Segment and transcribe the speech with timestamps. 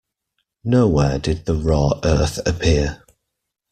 [0.63, 3.03] Nowhere did the raw earth appear.